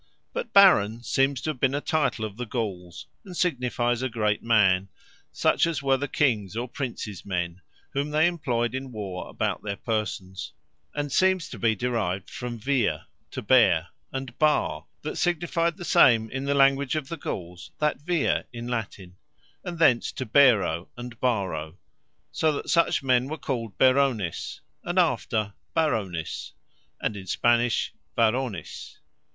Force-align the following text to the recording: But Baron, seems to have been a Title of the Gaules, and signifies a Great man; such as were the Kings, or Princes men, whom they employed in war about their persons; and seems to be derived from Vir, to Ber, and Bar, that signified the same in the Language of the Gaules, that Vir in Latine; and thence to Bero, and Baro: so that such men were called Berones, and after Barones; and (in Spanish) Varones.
But 0.33 0.51
Baron, 0.51 1.03
seems 1.03 1.41
to 1.41 1.51
have 1.51 1.59
been 1.59 1.75
a 1.75 1.79
Title 1.79 2.25
of 2.25 2.35
the 2.37 2.47
Gaules, 2.47 3.05
and 3.23 3.37
signifies 3.37 4.01
a 4.01 4.09
Great 4.09 4.41
man; 4.41 4.87
such 5.31 5.67
as 5.67 5.83
were 5.83 5.95
the 5.95 6.07
Kings, 6.07 6.55
or 6.57 6.67
Princes 6.67 7.23
men, 7.23 7.61
whom 7.91 8.09
they 8.09 8.25
employed 8.25 8.73
in 8.73 8.91
war 8.91 9.29
about 9.29 9.61
their 9.61 9.75
persons; 9.75 10.53
and 10.95 11.11
seems 11.11 11.47
to 11.49 11.59
be 11.59 11.75
derived 11.75 12.31
from 12.31 12.57
Vir, 12.57 13.03
to 13.29 13.43
Ber, 13.43 13.89
and 14.11 14.35
Bar, 14.39 14.87
that 15.03 15.17
signified 15.19 15.77
the 15.77 15.85
same 15.85 16.31
in 16.31 16.45
the 16.45 16.55
Language 16.55 16.95
of 16.95 17.07
the 17.07 17.15
Gaules, 17.17 17.69
that 17.77 18.01
Vir 18.01 18.45
in 18.51 18.67
Latine; 18.67 19.17
and 19.63 19.77
thence 19.77 20.11
to 20.13 20.25
Bero, 20.25 20.89
and 20.97 21.19
Baro: 21.19 21.77
so 22.31 22.51
that 22.53 22.71
such 22.71 23.03
men 23.03 23.27
were 23.27 23.37
called 23.37 23.77
Berones, 23.77 24.61
and 24.83 24.97
after 24.97 25.53
Barones; 25.75 26.53
and 26.99 27.15
(in 27.15 27.27
Spanish) 27.27 27.93
Varones. 28.17 28.97